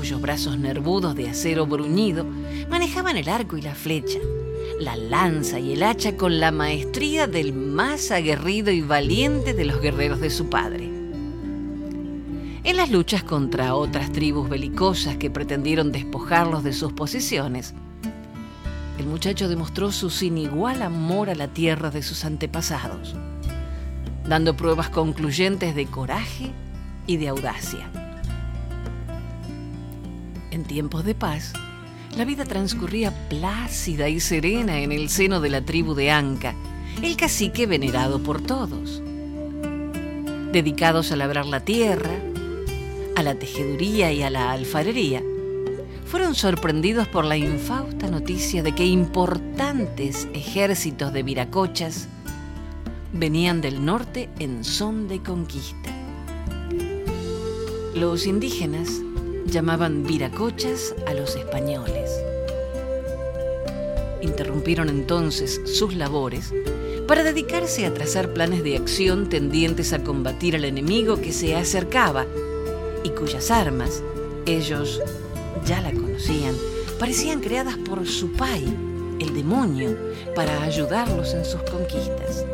cuyos 0.00 0.22
brazos 0.22 0.58
nervudos 0.58 1.14
de 1.14 1.28
acero 1.28 1.66
bruñido 1.66 2.24
manejaban 2.70 3.18
el 3.18 3.28
arco 3.28 3.58
y 3.58 3.60
la 3.60 3.74
flecha, 3.74 4.18
la 4.80 4.96
lanza 4.96 5.58
y 5.60 5.74
el 5.74 5.82
hacha 5.82 6.16
con 6.16 6.40
la 6.40 6.52
maestría 6.52 7.26
del 7.26 7.52
más 7.52 8.10
aguerrido 8.10 8.70
y 8.70 8.80
valiente 8.80 9.52
de 9.52 9.66
los 9.66 9.78
guerreros 9.82 10.18
de 10.18 10.30
su 10.30 10.48
padre. 10.48 10.84
En 12.64 12.76
las 12.78 12.90
luchas 12.90 13.22
contra 13.24 13.74
otras 13.74 14.10
tribus 14.10 14.48
belicosas 14.48 15.18
que 15.18 15.28
pretendieron 15.28 15.92
despojarlos 15.92 16.64
de 16.64 16.72
sus 16.72 16.94
posesiones, 16.94 17.74
el 18.98 19.04
muchacho 19.04 19.50
demostró 19.50 19.92
su 19.92 20.08
sin 20.08 20.38
igual 20.38 20.80
amor 20.80 21.28
a 21.28 21.34
la 21.34 21.48
tierra 21.48 21.90
de 21.90 22.02
sus 22.02 22.24
antepasados, 22.24 23.14
dando 24.26 24.56
pruebas 24.56 24.88
concluyentes 24.88 25.74
de 25.74 25.84
coraje 25.84 26.52
y 27.06 27.18
de 27.18 27.28
audacia. 27.28 28.09
En 30.50 30.64
tiempos 30.64 31.04
de 31.04 31.14
paz, 31.14 31.52
la 32.16 32.24
vida 32.24 32.44
transcurría 32.44 33.28
plácida 33.28 34.08
y 34.08 34.18
serena 34.18 34.80
en 34.80 34.90
el 34.90 35.08
seno 35.08 35.40
de 35.40 35.48
la 35.48 35.64
tribu 35.64 35.94
de 35.94 36.10
Anca, 36.10 36.54
el 37.02 37.16
cacique 37.16 37.66
venerado 37.66 38.20
por 38.20 38.40
todos. 38.40 39.00
Dedicados 40.52 41.12
a 41.12 41.16
labrar 41.16 41.46
la 41.46 41.60
tierra, 41.60 42.10
a 43.14 43.22
la 43.22 43.36
tejeduría 43.36 44.12
y 44.12 44.22
a 44.22 44.30
la 44.30 44.50
alfarería, 44.50 45.22
fueron 46.04 46.34
sorprendidos 46.34 47.06
por 47.06 47.24
la 47.24 47.36
infausta 47.36 48.10
noticia 48.10 48.64
de 48.64 48.74
que 48.74 48.84
importantes 48.84 50.26
ejércitos 50.34 51.12
de 51.12 51.22
viracochas 51.22 52.08
venían 53.12 53.60
del 53.60 53.84
norte 53.84 54.28
en 54.40 54.64
son 54.64 55.06
de 55.06 55.22
conquista. 55.22 55.90
Los 57.94 58.26
indígenas 58.26 59.00
llamaban 59.50 60.04
viracochas 60.04 60.94
a 61.06 61.14
los 61.14 61.36
españoles. 61.36 62.10
Interrumpieron 64.22 64.88
entonces 64.88 65.60
sus 65.64 65.94
labores 65.94 66.52
para 67.06 67.24
dedicarse 67.24 67.86
a 67.86 67.92
trazar 67.92 68.32
planes 68.32 68.62
de 68.62 68.76
acción 68.76 69.28
tendientes 69.28 69.92
a 69.92 70.02
combatir 70.04 70.54
al 70.54 70.64
enemigo 70.64 71.20
que 71.20 71.32
se 71.32 71.56
acercaba 71.56 72.26
y 73.02 73.10
cuyas 73.10 73.50
armas 73.50 74.02
ellos 74.46 75.00
ya 75.66 75.80
la 75.80 75.92
conocían, 75.92 76.54
parecían 76.98 77.40
creadas 77.40 77.76
por 77.76 78.06
su 78.06 78.32
pai, 78.32 78.64
el 79.18 79.34
demonio, 79.34 79.96
para 80.34 80.62
ayudarlos 80.62 81.34
en 81.34 81.44
sus 81.44 81.62
conquistas. 81.62 82.44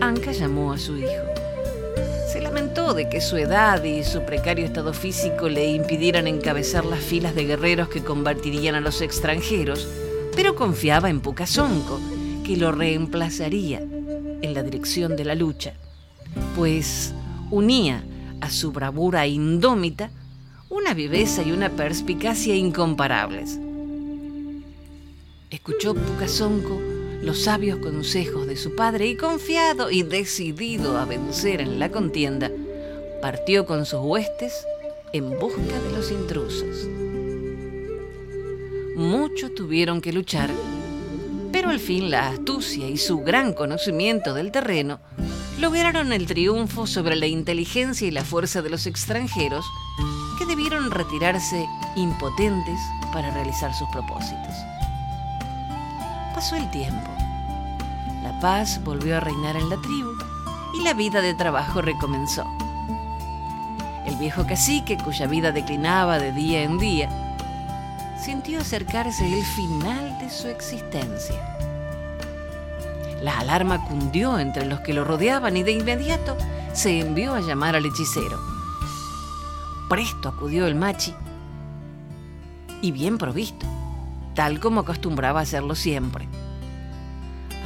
Anka 0.00 0.32
llamó 0.32 0.72
a 0.72 0.78
su 0.78 0.96
hijo. 0.96 1.27
De 2.58 3.08
que 3.08 3.20
su 3.20 3.36
edad 3.36 3.84
y 3.84 4.02
su 4.02 4.22
precario 4.24 4.64
estado 4.64 4.92
físico 4.92 5.48
le 5.48 5.70
impidieran 5.70 6.26
encabezar 6.26 6.84
las 6.84 6.98
filas 6.98 7.36
de 7.36 7.44
guerreros 7.44 7.88
que 7.88 8.02
combatirían 8.02 8.74
a 8.74 8.80
los 8.80 9.00
extranjeros, 9.00 9.86
pero 10.34 10.56
confiaba 10.56 11.08
en 11.08 11.20
Pucasonco, 11.20 12.00
que 12.44 12.56
lo 12.56 12.72
reemplazaría 12.72 13.78
en 13.78 14.54
la 14.54 14.64
dirección 14.64 15.14
de 15.16 15.24
la 15.24 15.36
lucha, 15.36 15.74
pues 16.56 17.14
unía 17.52 18.02
a 18.40 18.50
su 18.50 18.72
bravura 18.72 19.28
indómita 19.28 20.10
una 20.68 20.94
viveza 20.94 21.42
y 21.42 21.52
una 21.52 21.70
perspicacia 21.70 22.56
incomparables. 22.56 23.60
Escuchó 25.50 25.94
Pucasonco 25.94 26.80
los 27.22 27.42
sabios 27.42 27.78
consejos 27.78 28.46
de 28.46 28.56
su 28.56 28.74
padre 28.74 29.06
y 29.06 29.16
confiado 29.16 29.90
y 29.90 30.02
decidido 30.02 30.98
a 30.98 31.04
vencer 31.04 31.60
en 31.60 31.78
la 31.78 31.90
contienda, 31.90 32.50
partió 33.20 33.66
con 33.66 33.86
sus 33.86 34.00
huestes 34.00 34.64
en 35.12 35.38
busca 35.38 35.60
de 35.60 35.92
los 35.92 36.10
intrusos. 36.10 36.86
Muchos 38.96 39.54
tuvieron 39.54 40.00
que 40.00 40.12
luchar, 40.12 40.50
pero 41.52 41.70
al 41.70 41.80
fin 41.80 42.10
la 42.10 42.28
astucia 42.28 42.88
y 42.88 42.96
su 42.96 43.20
gran 43.20 43.52
conocimiento 43.52 44.34
del 44.34 44.50
terreno 44.50 45.00
lograron 45.60 46.12
el 46.12 46.26
triunfo 46.26 46.86
sobre 46.86 47.16
la 47.16 47.26
inteligencia 47.26 48.06
y 48.06 48.10
la 48.10 48.24
fuerza 48.24 48.62
de 48.62 48.70
los 48.70 48.86
extranjeros 48.86 49.64
que 50.38 50.46
debieron 50.46 50.90
retirarse 50.90 51.66
impotentes 51.96 52.78
para 53.12 53.32
realizar 53.32 53.74
sus 53.74 53.88
propósitos. 53.90 54.77
Pasó 56.38 56.54
el 56.54 56.70
tiempo. 56.70 57.10
La 58.22 58.38
paz 58.38 58.80
volvió 58.84 59.16
a 59.16 59.20
reinar 59.20 59.56
en 59.56 59.68
la 59.68 59.76
tribu 59.78 60.12
y 60.72 60.84
la 60.84 60.94
vida 60.94 61.20
de 61.20 61.34
trabajo 61.34 61.82
recomenzó. 61.82 62.44
El 64.06 64.14
viejo 64.18 64.46
cacique, 64.46 64.96
cuya 64.98 65.26
vida 65.26 65.50
declinaba 65.50 66.20
de 66.20 66.30
día 66.30 66.62
en 66.62 66.78
día, 66.78 67.08
sintió 68.24 68.60
acercarse 68.60 69.26
el 69.26 69.44
final 69.44 70.16
de 70.20 70.30
su 70.30 70.46
existencia. 70.46 71.34
La 73.20 73.40
alarma 73.40 73.84
cundió 73.86 74.38
entre 74.38 74.64
los 74.64 74.78
que 74.82 74.94
lo 74.94 75.02
rodeaban 75.02 75.56
y 75.56 75.64
de 75.64 75.72
inmediato 75.72 76.36
se 76.72 77.00
envió 77.00 77.34
a 77.34 77.40
llamar 77.40 77.74
al 77.74 77.84
hechicero. 77.84 78.38
Presto 79.88 80.28
acudió 80.28 80.68
el 80.68 80.76
machi 80.76 81.16
y 82.80 82.92
bien 82.92 83.18
provisto, 83.18 83.66
tal 84.38 84.60
como 84.60 84.82
acostumbraba 84.82 85.40
hacerlo 85.40 85.74
siempre. 85.74 86.28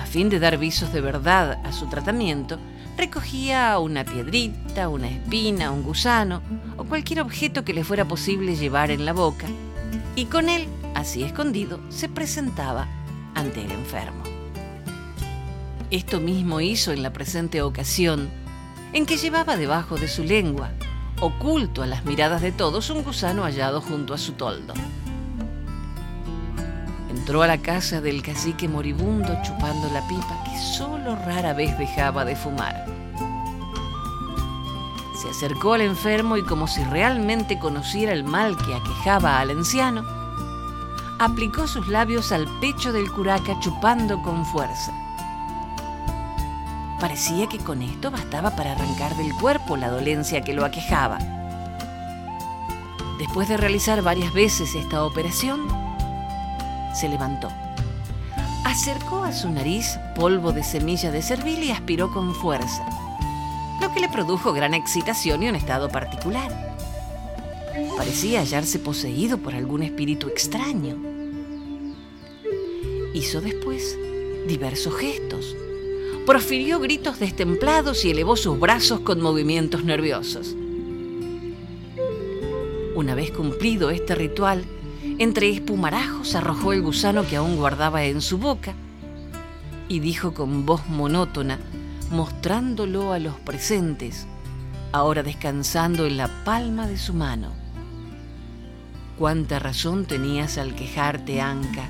A 0.01 0.07
fin 0.07 0.31
de 0.31 0.39
dar 0.39 0.57
visos 0.57 0.91
de 0.91 1.03
verdad 1.03 1.61
a 1.67 1.71
su 1.71 1.87
tratamiento, 1.87 2.59
recogía 2.97 3.79
una 3.79 4.07
piedrita, 4.07 4.89
una 4.89 5.09
espina, 5.09 5.71
un 5.71 5.83
gusano 5.83 6.41
o 6.79 6.85
cualquier 6.85 7.21
objeto 7.21 7.63
que 7.63 7.75
le 7.75 7.85
fuera 7.85 8.07
posible 8.07 8.57
llevar 8.57 8.91
en 8.91 9.05
la 9.05 9.13
boca, 9.13 9.47
y 10.17 10.25
con 10.25 10.49
él, 10.49 10.67
así 10.95 11.23
escondido, 11.23 11.79
se 11.91 12.09
presentaba 12.09 12.89
ante 13.35 13.63
el 13.63 13.71
enfermo. 13.71 14.23
Esto 15.91 16.21
mismo 16.21 16.63
hizo 16.63 16.93
en 16.93 17.03
la 17.03 17.13
presente 17.13 17.61
ocasión, 17.61 18.31
en 18.95 19.05
que 19.05 19.19
llevaba 19.19 19.59
debajo 19.59 19.99
de 19.99 20.09
su 20.09 20.25
lengua, 20.25 20.71
oculto 21.21 21.83
a 21.83 21.87
las 21.87 22.07
miradas 22.07 22.41
de 22.41 22.51
todos, 22.51 22.89
un 22.89 23.03
gusano 23.05 23.43
hallado 23.43 23.83
junto 23.83 24.15
a 24.15 24.19
su 24.19 24.33
toldo. 24.33 24.73
Entró 27.23 27.43
a 27.43 27.47
la 27.47 27.59
casa 27.59 28.01
del 28.01 28.21
cacique 28.21 28.67
moribundo 28.67 29.39
chupando 29.45 29.89
la 29.91 30.05
pipa 30.09 30.43
que 30.45 30.59
solo 30.59 31.15
rara 31.15 31.53
vez 31.53 31.79
dejaba 31.79 32.25
de 32.25 32.35
fumar. 32.35 32.85
Se 35.23 35.31
acercó 35.31 35.75
al 35.75 35.83
enfermo 35.83 36.37
y 36.37 36.43
como 36.43 36.67
si 36.67 36.83
realmente 36.83 37.61
conociera 37.61 38.13
el 38.13 38.25
mal 38.25 38.57
que 38.57 38.75
aquejaba 38.75 39.39
al 39.39 39.51
anciano, 39.51 40.05
aplicó 41.21 41.69
sus 41.69 41.87
labios 41.87 42.33
al 42.33 42.49
pecho 42.61 42.93
del 42.93 43.09
curaca 43.13 43.57
chupando 43.61 44.21
con 44.21 44.45
fuerza. 44.45 44.91
Parecía 46.99 47.47
que 47.47 47.59
con 47.59 47.83
esto 47.83 48.11
bastaba 48.11 48.57
para 48.57 48.73
arrancar 48.73 49.15
del 49.17 49.33
cuerpo 49.35 49.77
la 49.77 49.91
dolencia 49.91 50.43
que 50.43 50.55
lo 50.55 50.65
aquejaba. 50.65 51.19
Después 53.21 53.49
de 53.49 53.59
realizar 53.59 54.03
varias 54.03 54.33
veces 54.35 54.75
esta 54.75 55.05
operación, 55.05 55.82
se 56.95 57.09
levantó. 57.09 57.49
Acercó 58.65 59.25
a 59.25 59.33
su 59.33 59.51
nariz 59.51 59.99
polvo 60.15 60.53
de 60.53 60.63
semilla 60.63 61.11
de 61.11 61.23
cervil 61.23 61.63
y 61.65 61.71
aspiró 61.71 62.13
con 62.13 62.35
fuerza, 62.35 62.85
lo 63.81 63.93
que 63.93 64.01
le 64.01 64.09
produjo 64.09 64.53
gran 64.53 64.75
excitación 64.75 65.43
y 65.43 65.49
un 65.49 65.57
estado 65.57 65.89
particular. 65.89 66.77
Parecía 67.97 68.41
hallarse 68.41 68.79
poseído 68.79 69.39
por 69.39 69.55
algún 69.55 69.83
espíritu 69.83 70.29
extraño. 70.29 70.97
Hizo 73.15 73.41
después 73.41 73.97
diversos 74.47 74.97
gestos, 74.97 75.57
profirió 76.27 76.81
gritos 76.81 77.19
destemplados 77.19 78.05
y 78.05 78.11
elevó 78.11 78.37
sus 78.37 78.59
brazos 78.59 79.01
con 79.01 79.21
movimientos 79.21 79.85
nerviosos. 79.85 80.55
Una 82.95 83.15
vez 83.15 83.31
cumplido 83.31 83.91
este 83.91 84.15
ritual, 84.15 84.65
entre 85.23 85.51
espumarajos 85.51 86.35
arrojó 86.35 86.73
el 86.73 86.83
gusano 86.83 87.27
que 87.27 87.37
aún 87.37 87.57
guardaba 87.57 88.05
en 88.05 88.21
su 88.21 88.39
boca 88.39 88.75
y 89.89 90.01
dijo 90.01 90.35
con 90.35 90.67
voz 90.67 90.89
monótona, 90.89 91.59
mostrándolo 92.11 93.13
a 93.13 93.19
los 93.19 93.35
presentes, 93.37 94.27
ahora 94.91 95.23
descansando 95.23 96.07
en 96.07 96.17
la 96.17 96.29
palma 96.45 96.87
de 96.87 96.99
su 96.99 97.15
mano. 97.15 97.53
Cuánta 99.19 99.59
razón 99.59 100.07
tenías 100.07 100.59
al 100.59 100.75
quejarte, 100.75 101.41
Anca 101.41 101.89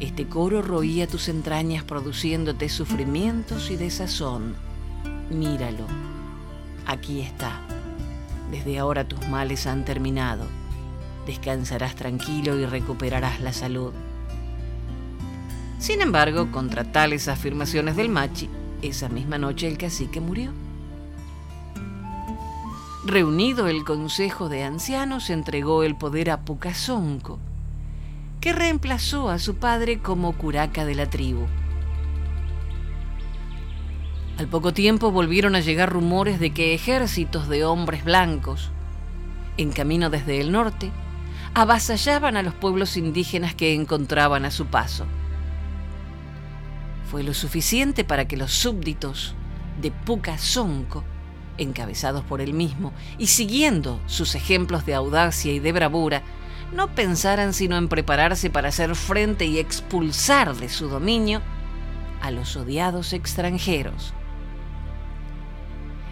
este 0.00 0.28
coro 0.28 0.62
roía 0.62 1.08
tus 1.08 1.28
entrañas 1.28 1.82
produciéndote 1.82 2.68
sufrimientos 2.68 3.68
y 3.70 3.76
desazón. 3.76 4.54
Míralo, 5.28 5.86
aquí 6.86 7.20
está. 7.20 7.60
Desde 8.52 8.78
ahora 8.78 9.08
tus 9.08 9.26
males 9.28 9.66
han 9.66 9.84
terminado. 9.84 10.44
Descansarás 11.28 11.94
tranquilo 11.94 12.58
y 12.58 12.64
recuperarás 12.64 13.40
la 13.40 13.52
salud. 13.52 13.92
Sin 15.78 16.00
embargo, 16.00 16.50
contra 16.50 16.90
tales 16.90 17.28
afirmaciones 17.28 17.96
del 17.96 18.08
machi, 18.08 18.48
esa 18.80 19.10
misma 19.10 19.36
noche 19.36 19.68
el 19.68 19.76
cacique 19.76 20.22
murió. 20.22 20.52
Reunido 23.04 23.68
el 23.68 23.84
consejo 23.84 24.48
de 24.48 24.64
ancianos, 24.64 25.28
entregó 25.28 25.82
el 25.82 25.96
poder 25.96 26.30
a 26.30 26.40
Pucasonco, 26.46 27.38
que 28.40 28.54
reemplazó 28.54 29.28
a 29.28 29.38
su 29.38 29.56
padre 29.56 29.98
como 29.98 30.32
curaca 30.32 30.86
de 30.86 30.94
la 30.94 31.10
tribu. 31.10 31.46
Al 34.38 34.48
poco 34.48 34.72
tiempo 34.72 35.10
volvieron 35.10 35.56
a 35.56 35.60
llegar 35.60 35.92
rumores 35.92 36.40
de 36.40 36.54
que 36.54 36.72
ejércitos 36.72 37.48
de 37.48 37.66
hombres 37.66 38.02
blancos, 38.02 38.70
en 39.58 39.72
camino 39.72 40.08
desde 40.08 40.40
el 40.40 40.52
norte, 40.52 40.90
avasallaban 41.60 42.36
a 42.36 42.42
los 42.44 42.54
pueblos 42.54 42.96
indígenas 42.96 43.52
que 43.52 43.74
encontraban 43.74 44.44
a 44.44 44.52
su 44.52 44.66
paso. 44.66 45.06
Fue 47.10 47.24
lo 47.24 47.34
suficiente 47.34 48.04
para 48.04 48.28
que 48.28 48.36
los 48.36 48.52
súbditos 48.52 49.34
de 49.80 49.90
Puca 49.90 50.38
Sonco, 50.38 51.02
encabezados 51.56 52.22
por 52.22 52.40
él 52.40 52.54
mismo 52.54 52.92
y 53.18 53.26
siguiendo 53.26 54.00
sus 54.06 54.36
ejemplos 54.36 54.86
de 54.86 54.94
audacia 54.94 55.52
y 55.52 55.58
de 55.58 55.72
bravura, 55.72 56.22
no 56.72 56.94
pensaran 56.94 57.52
sino 57.52 57.76
en 57.76 57.88
prepararse 57.88 58.50
para 58.50 58.68
hacer 58.68 58.94
frente 58.94 59.46
y 59.46 59.58
expulsar 59.58 60.54
de 60.54 60.68
su 60.68 60.88
dominio 60.88 61.42
a 62.22 62.30
los 62.30 62.56
odiados 62.56 63.12
extranjeros. 63.12 64.14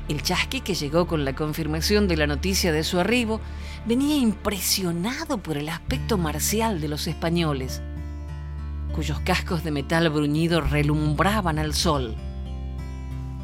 El 0.09 0.23
chasqui 0.23 0.61
que 0.61 0.75
llegó 0.75 1.07
con 1.07 1.25
la 1.25 1.35
confirmación 1.35 2.07
de 2.07 2.16
la 2.16 2.29
noticia 2.29 2.71
de 2.73 2.85
su 2.85 3.01
arribo 3.01 3.40
venía 3.87 4.16
impresionado 4.16 5.38
por 5.38 5.57
el 5.57 5.69
aspecto 5.69 6.16
marcial 6.16 6.81
de 6.81 6.88
los 6.88 7.09
españoles, 7.09 7.83
cuyos 8.95 9.19
cascos 9.21 9.64
de 9.64 9.73
metal 9.73 10.09
bruñido 10.11 10.61
relumbraban 10.61 11.59
al 11.59 11.75
sol. 11.75 12.14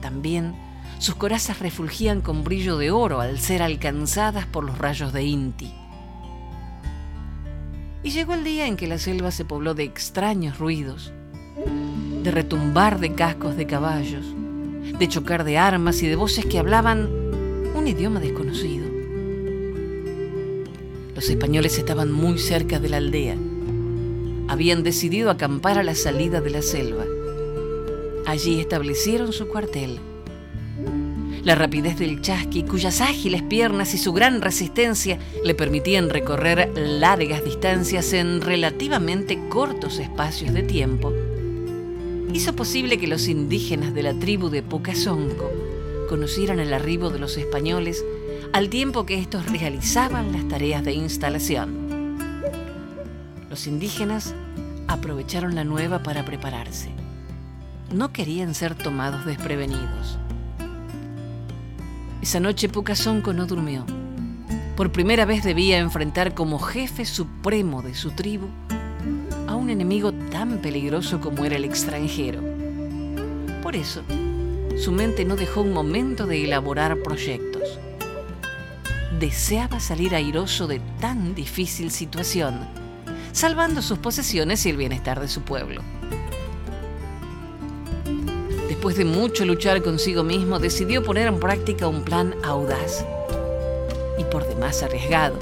También 0.00 0.54
Sus 0.98 1.16
corazas 1.16 1.58
refulgían 1.58 2.20
con 2.20 2.44
brillo 2.44 2.76
de 2.76 2.92
oro 2.92 3.20
al 3.20 3.40
ser 3.40 3.60
alcanzadas 3.60 4.46
por 4.46 4.62
los 4.62 4.78
rayos 4.78 5.12
de 5.12 5.24
Inti. 5.24 5.74
Y 8.04 8.10
llegó 8.10 8.34
el 8.34 8.44
día 8.44 8.68
en 8.68 8.76
que 8.76 8.86
la 8.86 8.98
selva 8.98 9.32
se 9.32 9.44
pobló 9.44 9.74
de 9.74 9.82
extraños 9.82 10.60
ruidos, 10.60 11.12
de 12.22 12.30
retumbar 12.30 13.00
de 13.00 13.14
cascos 13.14 13.56
de 13.56 13.66
caballos, 13.66 14.24
de 14.98 15.08
chocar 15.08 15.44
de 15.44 15.58
armas 15.58 16.02
y 16.02 16.08
de 16.08 16.16
voces 16.16 16.46
que 16.46 16.58
hablaban 16.58 17.08
un 17.74 17.86
idioma 17.86 18.20
desconocido. 18.20 18.86
Los 21.14 21.28
españoles 21.28 21.78
estaban 21.78 22.10
muy 22.10 22.38
cerca 22.38 22.78
de 22.78 22.88
la 22.88 22.96
aldea. 22.96 23.36
Habían 24.48 24.82
decidido 24.82 25.30
acampar 25.30 25.78
a 25.78 25.82
la 25.82 25.94
salida 25.94 26.40
de 26.40 26.50
la 26.50 26.62
selva. 26.62 27.04
Allí 28.26 28.60
establecieron 28.60 29.32
su 29.32 29.48
cuartel. 29.48 29.98
La 31.44 31.56
rapidez 31.56 31.98
del 31.98 32.20
chasqui, 32.20 32.62
cuyas 32.62 33.00
ágiles 33.00 33.42
piernas 33.42 33.94
y 33.94 33.98
su 33.98 34.12
gran 34.12 34.40
resistencia 34.40 35.18
le 35.44 35.54
permitían 35.54 36.08
recorrer 36.08 36.70
largas 36.76 37.44
distancias 37.44 38.12
en 38.12 38.40
relativamente 38.40 39.48
cortos 39.48 39.98
espacios 39.98 40.54
de 40.54 40.62
tiempo, 40.62 41.12
hizo 42.34 42.54
posible 42.56 42.98
que 42.98 43.06
los 43.06 43.28
indígenas 43.28 43.94
de 43.94 44.02
la 44.02 44.14
tribu 44.14 44.48
de 44.48 44.62
Pocasonco 44.62 45.50
conocieran 46.08 46.60
el 46.60 46.72
arribo 46.72 47.10
de 47.10 47.18
los 47.18 47.36
españoles 47.36 48.04
al 48.52 48.68
tiempo 48.68 49.06
que 49.06 49.18
estos 49.18 49.46
realizaban 49.46 50.32
las 50.32 50.46
tareas 50.48 50.84
de 50.84 50.92
instalación. 50.92 52.18
Los 53.50 53.66
indígenas 53.66 54.34
aprovecharon 54.88 55.54
la 55.54 55.64
nueva 55.64 56.02
para 56.02 56.24
prepararse. 56.24 56.90
No 57.92 58.12
querían 58.12 58.54
ser 58.54 58.74
tomados 58.74 59.26
desprevenidos. 59.26 60.18
Esa 62.22 62.40
noche 62.40 62.68
Pucasonco 62.68 63.32
no 63.32 63.46
durmió. 63.46 63.84
Por 64.76 64.92
primera 64.92 65.26
vez 65.26 65.44
debía 65.44 65.78
enfrentar 65.78 66.34
como 66.34 66.58
jefe 66.58 67.04
supremo 67.04 67.82
de 67.82 67.94
su 67.94 68.12
tribu 68.12 68.48
a 69.46 69.54
un 69.54 69.68
enemigo 69.68 70.11
tan 70.42 70.58
peligroso 70.58 71.20
como 71.20 71.44
era 71.44 71.54
el 71.54 71.64
extranjero. 71.64 72.40
Por 73.62 73.76
eso, 73.76 74.02
su 74.76 74.90
mente 74.90 75.24
no 75.24 75.36
dejó 75.36 75.60
un 75.60 75.72
momento 75.72 76.26
de 76.26 76.42
elaborar 76.42 77.00
proyectos. 77.00 77.78
Deseaba 79.20 79.78
salir 79.78 80.16
airoso 80.16 80.66
de 80.66 80.80
tan 81.00 81.36
difícil 81.36 81.92
situación, 81.92 82.58
salvando 83.30 83.82
sus 83.82 83.98
posesiones 83.98 84.66
y 84.66 84.70
el 84.70 84.78
bienestar 84.78 85.20
de 85.20 85.28
su 85.28 85.42
pueblo. 85.42 85.80
Después 88.66 88.96
de 88.96 89.04
mucho 89.04 89.44
luchar 89.44 89.80
consigo 89.80 90.24
mismo, 90.24 90.58
decidió 90.58 91.04
poner 91.04 91.28
en 91.28 91.38
práctica 91.38 91.86
un 91.86 92.02
plan 92.02 92.34
audaz 92.42 93.06
y 94.18 94.24
por 94.24 94.48
demás 94.48 94.82
arriesgado, 94.82 95.38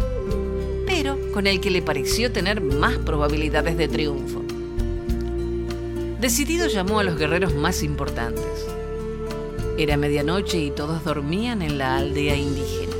pero 0.86 1.16
con 1.32 1.46
el 1.46 1.58
que 1.58 1.70
le 1.70 1.80
pareció 1.80 2.30
tener 2.32 2.60
más 2.60 2.98
probabilidades 2.98 3.78
de 3.78 3.88
triunfo. 3.88 4.39
Decidido 6.20 6.66
llamó 6.66 7.00
a 7.00 7.02
los 7.02 7.16
guerreros 7.16 7.54
más 7.54 7.82
importantes. 7.82 8.44
Era 9.78 9.96
medianoche 9.96 10.58
y 10.58 10.70
todos 10.70 11.02
dormían 11.02 11.62
en 11.62 11.78
la 11.78 11.96
aldea 11.96 12.36
indígena. 12.36 12.94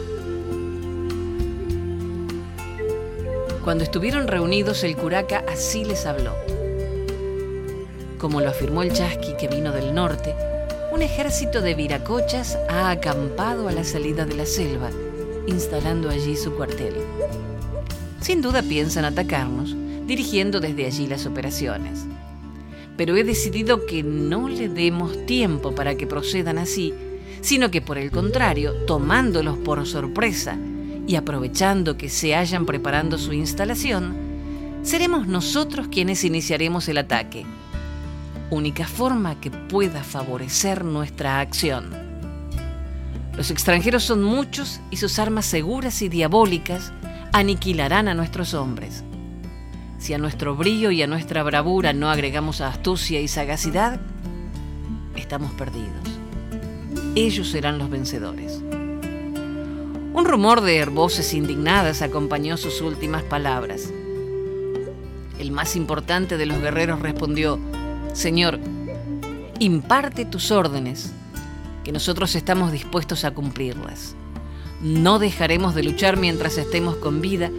Cuando 3.63 3.85
estuvieron 3.85 4.27
reunidos, 4.27 4.83
el 4.85 4.97
curaca 4.97 5.45
así 5.53 5.85
les 5.85 6.07
habló. 6.07 6.35
Como 8.17 8.41
lo 8.41 8.49
afirmó 8.49 8.83
el 8.83 8.95
chasqui 8.95 9.37
que 9.39 9.49
vino 9.49 9.73
del 9.73 9.95
norte, 9.95 10.35
un 10.91 11.03
ejército 11.03 11.61
de 11.61 11.75
viracochas 11.75 12.57
ha 12.71 12.91
acampado 12.91 13.69
a 13.69 13.73
la 13.73 13.85
salida 13.85 14.25
de 14.25 14.37
la 14.37 14.47
selva, 14.47 14.89
instalando 15.47 16.09
allí 16.09 16.37
su 16.37 16.55
cuartel. 16.55 16.95
Sin 18.23 18.41
duda 18.41 18.63
piensan 18.63 19.05
atacarnos, 19.05 19.77
dirigiendo 20.07 20.59
desde 20.59 20.87
allí 20.87 21.07
las 21.07 21.27
operaciones. 21.27 22.07
Pero 23.01 23.17
he 23.17 23.25
decidido 23.25 23.87
que 23.87 24.03
no 24.03 24.51
le 24.51 24.69
demos 24.69 25.25
tiempo 25.25 25.75
para 25.75 25.95
que 25.95 26.07
procedan 26.07 26.59
así, 26.59 26.93
sino 27.41 27.71
que 27.71 27.81
por 27.81 27.97
el 27.97 28.11
contrario, 28.11 28.75
tomándolos 28.87 29.57
por 29.57 29.87
sorpresa 29.87 30.59
y 31.07 31.17
aprovechando 31.17 31.97
que 31.97 32.11
se 32.11 32.35
hayan 32.35 32.67
preparando 32.67 33.17
su 33.17 33.33
instalación, 33.33 34.15
seremos 34.83 35.27
nosotros 35.27 35.89
quienes 35.89 36.25
iniciaremos 36.25 36.89
el 36.89 36.99
ataque 36.99 37.47
única 38.51 38.87
forma 38.87 39.41
que 39.41 39.51
pueda 39.51 40.05
favorecer 40.05 40.85
nuestra 40.85 41.41
acción. 41.41 41.89
Los 43.35 43.51
extranjeros 43.51 44.03
son 44.03 44.23
muchos 44.23 44.79
y 44.91 44.99
sus 44.99 45.19
armas 45.19 45.47
seguras 45.47 46.03
y 46.03 46.11
diabólicas 46.11 46.93
aniquilarán 47.33 48.09
a 48.09 48.15
nuestros 48.15 48.53
hombres. 48.53 49.05
Si 50.01 50.15
a 50.15 50.19
nuestro 50.19 50.57
brillo 50.57 50.91
y 50.91 51.03
a 51.03 51.07
nuestra 51.07 51.43
bravura 51.43 51.93
no 51.93 52.09
agregamos 52.11 52.63
astucia 52.63 53.21
y 53.21 53.29
sagacidad, 53.29 54.01
estamos 55.15 55.53
perdidos. 55.53 55.91
Ellos 57.15 57.51
serán 57.51 57.77
los 57.77 57.91
vencedores. 57.91 58.63
Un 60.15 60.25
rumor 60.25 60.63
de 60.63 60.83
voces 60.87 61.35
indignadas 61.35 62.01
acompañó 62.01 62.57
sus 62.57 62.81
últimas 62.81 63.23
palabras. 63.25 63.93
El 65.39 65.53
más 65.53 65.77
importante 65.77 66.39
de 66.39 66.47
los 66.47 66.63
guerreros 66.63 67.01
respondió, 67.01 67.61
Señor, 68.15 68.59
imparte 69.59 70.25
tus 70.25 70.51
órdenes, 70.51 71.13
que 71.85 71.93
nosotros 71.93 72.35
estamos 72.35 72.73
dispuestos 72.73 73.25
a 73.25 73.33
cumplirlas. 73.33 74.17
No 74.81 75.19
dejaremos 75.19 75.75
de 75.75 75.83
luchar 75.83 76.17
mientras 76.17 76.57
estemos 76.57 76.97
con 76.97 77.21
vida 77.21 77.51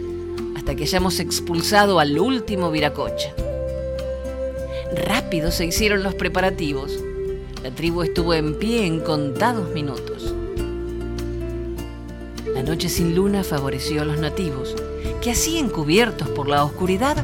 hasta 0.62 0.76
que 0.76 0.84
hayamos 0.84 1.18
expulsado 1.18 1.98
al 1.98 2.16
último 2.20 2.70
viracocha. 2.70 3.34
Rápido 4.94 5.50
se 5.50 5.66
hicieron 5.66 6.04
los 6.04 6.14
preparativos. 6.14 7.00
La 7.64 7.72
tribu 7.72 8.02
estuvo 8.02 8.32
en 8.32 8.54
pie 8.54 8.86
en 8.86 9.00
contados 9.00 9.74
minutos. 9.74 10.32
La 12.54 12.62
noche 12.62 12.88
sin 12.88 13.16
luna 13.16 13.42
favoreció 13.42 14.02
a 14.02 14.04
los 14.04 14.20
nativos, 14.20 14.76
que 15.20 15.32
así 15.32 15.58
encubiertos 15.58 16.28
por 16.28 16.48
la 16.48 16.64
oscuridad, 16.64 17.16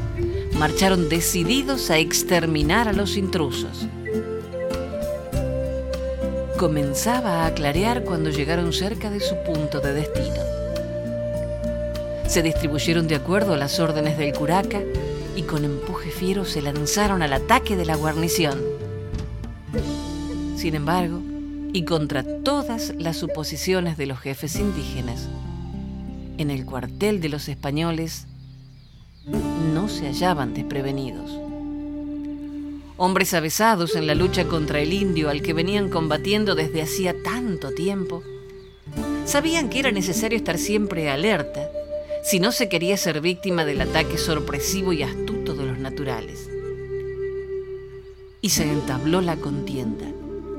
marcharon 0.54 1.08
decididos 1.08 1.90
a 1.90 1.98
exterminar 1.98 2.88
a 2.88 2.92
los 2.92 3.16
intrusos. 3.16 3.86
Comenzaba 6.56 7.46
a 7.46 7.54
clarear 7.54 8.02
cuando 8.02 8.30
llegaron 8.30 8.72
cerca 8.72 9.10
de 9.10 9.20
su 9.20 9.36
punto 9.44 9.78
de 9.78 9.92
destino. 9.92 10.57
Se 12.28 12.42
distribuyeron 12.42 13.08
de 13.08 13.14
acuerdo 13.14 13.54
a 13.54 13.56
las 13.56 13.80
órdenes 13.80 14.18
del 14.18 14.34
curaca 14.34 14.82
y 15.34 15.42
con 15.44 15.64
empuje 15.64 16.10
fiero 16.10 16.44
se 16.44 16.60
lanzaron 16.60 17.22
al 17.22 17.32
ataque 17.32 17.74
de 17.74 17.86
la 17.86 17.96
guarnición. 17.96 18.60
Sin 20.54 20.74
embargo, 20.74 21.22
y 21.72 21.86
contra 21.86 22.22
todas 22.42 22.92
las 22.98 23.16
suposiciones 23.16 23.96
de 23.96 24.04
los 24.04 24.18
jefes 24.18 24.56
indígenas, 24.56 25.26
en 26.36 26.50
el 26.50 26.66
cuartel 26.66 27.22
de 27.22 27.30
los 27.30 27.48
españoles 27.48 28.26
no 29.72 29.88
se 29.88 30.06
hallaban 30.06 30.52
desprevenidos. 30.52 31.30
Hombres 32.98 33.32
avesados 33.32 33.96
en 33.96 34.06
la 34.06 34.14
lucha 34.14 34.44
contra 34.44 34.80
el 34.80 34.92
indio 34.92 35.30
al 35.30 35.40
que 35.40 35.54
venían 35.54 35.88
combatiendo 35.88 36.54
desde 36.54 36.82
hacía 36.82 37.14
tanto 37.22 37.72
tiempo, 37.72 38.22
sabían 39.24 39.70
que 39.70 39.78
era 39.78 39.92
necesario 39.92 40.36
estar 40.36 40.58
siempre 40.58 41.08
alerta 41.08 41.67
si 42.28 42.40
no 42.40 42.52
se 42.52 42.68
quería 42.68 42.98
ser 42.98 43.22
víctima 43.22 43.64
del 43.64 43.80
ataque 43.80 44.18
sorpresivo 44.18 44.92
y 44.92 45.02
astuto 45.02 45.54
de 45.54 45.64
los 45.64 45.78
naturales. 45.78 46.50
Y 48.42 48.50
se 48.50 48.70
entabló 48.70 49.22
la 49.22 49.36
contienda, 49.36 50.04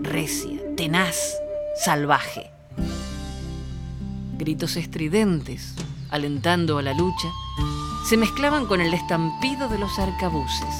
recia, 0.02 0.60
tenaz, 0.76 1.36
salvaje. 1.84 2.50
Gritos 4.40 4.78
estridentes, 4.78 5.76
alentando 6.10 6.80
a 6.80 6.82
la 6.82 6.96
lucha, 6.96 7.28
se 8.10 8.18
mezclaban 8.18 8.66
con 8.66 8.82
el 8.82 8.92
estampido 8.96 9.70
de 9.70 9.78
los 9.78 10.00
arcabuces. 10.00 10.74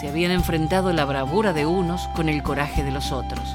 Se 0.00 0.06
habían 0.06 0.30
enfrentado 0.30 0.92
la 0.92 1.04
bravura 1.04 1.52
de 1.52 1.66
unos 1.66 2.06
con 2.14 2.28
el 2.28 2.44
coraje 2.44 2.84
de 2.84 2.92
los 2.92 3.10
otros. 3.10 3.48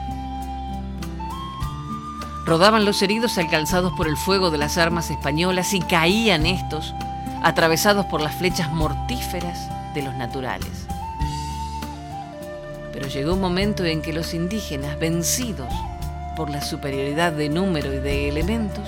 Rodaban 2.46 2.86
los 2.86 3.02
heridos 3.02 3.38
alcanzados 3.38 3.94
por 3.94 4.08
el 4.08 4.18
fuego 4.18 4.50
de 4.50 4.58
las 4.58 4.78
armas 4.78 5.12
españolas 5.12 5.74
y 5.74 5.80
caían 5.80 6.46
estos, 6.46 6.94
atravesados 7.44 8.06
por 8.08 8.22
las 8.22 8.36
flechas 8.36 8.72
mortíferas 8.72 9.70
de 9.94 10.02
los 10.02 10.16
naturales. 10.16 10.88
Pero 12.92 13.08
llegó 13.08 13.34
un 13.34 13.42
momento 13.42 13.86
en 13.86 14.02
que 14.02 14.14
los 14.14 14.34
indígenas, 14.34 15.00
vencidos 15.00 15.72
por 16.36 16.50
la 16.50 16.62
superioridad 16.62 17.32
de 17.32 17.50
número 17.50 17.94
y 17.94 18.00
de 18.00 18.30
elementos, 18.30 18.88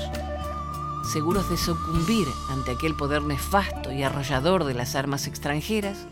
seguros 1.12 1.50
de 1.50 1.58
sucumbir 1.58 2.28
ante 2.50 2.72
aquel 2.72 2.96
poder 2.96 3.22
nefasto 3.22 3.92
y 3.92 4.04
arrollador 4.04 4.64
de 4.64 4.74
las 4.74 4.96
armas 4.96 5.28
extranjeras, 5.28 6.08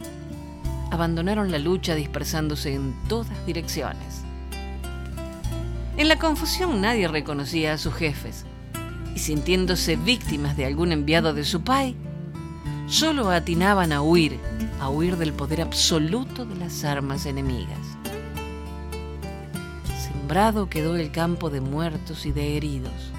abandonaron 0.92 1.52
la 1.52 1.58
lucha 1.58 1.96
dispersándose 1.96 2.76
en 2.76 2.94
todas 3.08 3.46
direcciones. 3.46 4.24
En 6.02 6.08
la 6.08 6.18
confusión 6.18 6.82
nadie 6.82 7.08
reconocía 7.08 7.74
a 7.74 7.78
sus 7.78 7.94
jefes 7.94 8.44
y 9.16 9.20
sintiéndose 9.20 9.98
víctimas 9.98 10.58
de 10.58 10.66
algún 10.66 10.92
enviado 10.92 11.36
de 11.36 11.46
su 11.46 11.62
pai, 11.62 11.96
solo 12.88 13.30
atinaban 13.30 13.92
a 13.92 14.02
huir, 14.02 14.40
a 14.80 14.90
huir 14.90 15.16
del 15.18 15.32
poder 15.32 15.62
absoluto 15.62 16.44
de 16.44 16.56
las 16.56 16.84
armas 16.86 17.28
enemigas. 17.28 17.78
Sembrado 19.96 20.70
quedó 20.70 20.96
el 20.96 21.12
campo 21.12 21.52
de 21.52 21.62
muertos 21.62 22.26
y 22.26 22.32
de 22.32 22.58
heridos. 22.58 23.12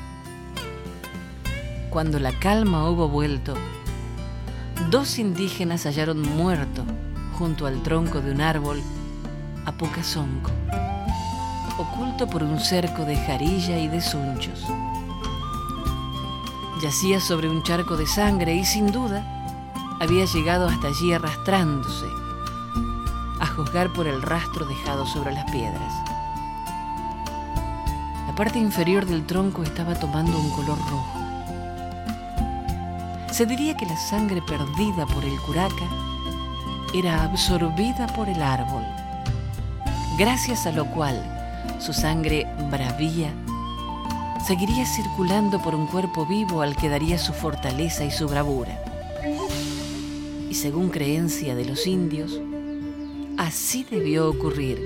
Cuando 1.89 2.19
la 2.19 2.37
calma 2.41 2.91
hubo 2.91 3.09
vuelto, 3.09 3.55
dos 4.91 5.21
indígenas 5.21 5.87
hallaron 5.87 6.21
muerto 6.21 6.85
junto 7.39 7.69
al 7.69 7.81
tronco 7.85 8.21
de 8.21 8.33
un 8.33 8.41
árbol 8.41 8.83
a 9.67 9.71
Pucasonco, 9.71 10.51
oculto 11.83 12.27
por 12.27 12.43
un 12.43 12.59
cerco 12.61 13.05
de 13.05 13.17
jarilla 13.17 13.79
y 13.79 13.89
de 13.89 14.01
sunchos. 14.01 14.65
Yacía 16.83 17.21
sobre 17.21 17.49
un 17.49 17.63
charco 17.63 17.97
de 17.97 18.07
sangre 18.07 18.55
y 18.55 18.65
sin 18.65 18.91
duda 18.91 19.23
había 20.01 20.25
llegado 20.25 20.67
hasta 20.69 20.89
allí 20.89 21.13
arrastrándose, 21.13 22.07
a 23.41 23.47
juzgar 23.47 23.93
por 23.93 24.07
el 24.07 24.23
rastro 24.23 24.65
dejado 24.67 25.07
sobre 25.07 25.33
las 25.33 25.49
piedras. 25.51 25.95
La 28.27 28.35
parte 28.35 28.59
inferior 28.59 29.07
del 29.07 29.27
tronco 29.27 29.63
estaba 29.63 29.95
tomando 29.95 30.39
un 30.39 30.51
color 30.51 30.79
rojo. 30.91 31.19
Se 33.31 33.47
diría 33.47 33.77
que 33.77 33.87
la 33.87 33.97
sangre 33.97 34.43
perdida 34.43 35.07
por 35.07 35.25
el 35.25 35.39
curaca 35.41 35.87
era 36.95 37.25
absorbida 37.25 38.07
por 38.09 38.29
el 38.29 38.43
árbol, 38.43 38.85
gracias 40.19 40.67
a 40.67 40.73
lo 40.73 40.87
cual 40.87 41.42
su 41.85 41.93
sangre 41.93 42.47
bravía 42.71 43.35
seguiría 44.47 44.87
circulando 44.87 45.61
por 45.61 45.75
un 45.75 45.89
cuerpo 45.89 46.25
vivo 46.25 46.63
al 46.63 46.77
que 46.77 46.89
daría 46.89 47.19
su 47.19 47.33
fortaleza 47.33 48.05
y 48.05 48.13
su 48.13 48.29
bravura. 48.29 48.79
Y 50.49 50.55
según 50.55 50.91
creencia 50.91 51.57
de 51.57 51.65
los 51.65 51.89
indios, 51.89 52.41
así 53.37 53.85
debió 53.91 54.29
ocurrir, 54.31 54.81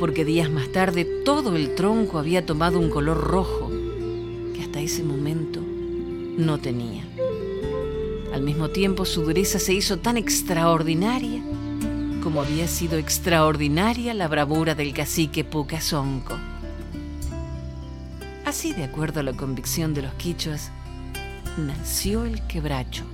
porque 0.00 0.24
días 0.24 0.50
más 0.50 0.72
tarde 0.72 1.04
todo 1.24 1.54
el 1.54 1.76
tronco 1.76 2.18
había 2.18 2.44
tomado 2.44 2.80
un 2.80 2.90
color 2.90 3.18
rojo 3.18 3.70
que 4.54 4.60
hasta 4.60 4.80
ese 4.80 5.04
momento 5.04 5.60
no 6.36 6.58
tenía. 6.58 7.04
Al 8.32 8.42
mismo 8.42 8.70
tiempo 8.70 9.04
su 9.04 9.22
dureza 9.22 9.60
se 9.60 9.72
hizo 9.72 9.98
tan 9.98 10.16
extraordinaria 10.16 11.42
como 12.24 12.40
había 12.40 12.66
sido 12.66 12.96
extraordinaria 12.96 14.14
la 14.14 14.28
bravura 14.28 14.74
del 14.74 14.94
cacique 14.94 15.44
Pucasonco. 15.44 16.34
Así, 18.46 18.72
de 18.72 18.84
acuerdo 18.84 19.20
a 19.20 19.22
la 19.22 19.34
convicción 19.34 19.92
de 19.92 20.00
los 20.00 20.14
quichuas, 20.14 20.72
nació 21.58 22.24
el 22.24 22.40
quebracho, 22.46 23.04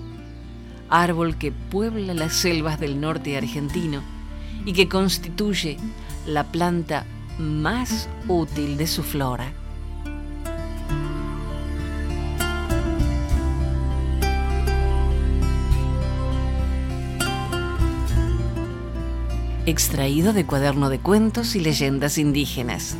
árbol 0.89 1.37
que 1.37 1.51
puebla 1.51 2.15
las 2.15 2.35
selvas 2.35 2.79
del 2.79 3.01
norte 3.01 3.37
argentino 3.37 4.01
y 4.65 4.73
que 4.75 4.89
constituye 4.89 5.77
la 6.25 6.45
planta 6.45 7.05
más 7.37 8.09
útil 8.29 8.77
de 8.77 8.87
su 8.87 9.03
flora. 9.03 9.53
Extraído 19.67 20.33
de 20.33 20.47
cuaderno 20.47 20.89
de 20.89 20.99
cuentos 20.99 21.55
y 21.55 21.61
leyendas 21.61 22.17
indígenas. 22.17 22.97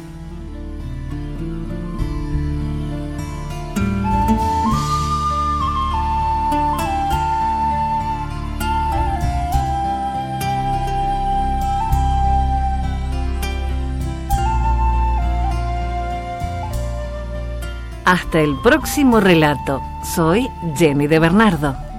Hasta 18.05 18.41
el 18.41 18.55
próximo 18.63 19.21
relato. 19.21 19.81
Soy 20.03 20.49
Jenny 20.77 21.07
de 21.07 21.19
Bernardo. 21.21 21.90